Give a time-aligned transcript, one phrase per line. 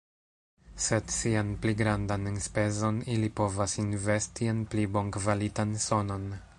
[0.85, 6.27] Sed sian pli grandan enspezon ili povas investi en pli bonkvalitan sonon.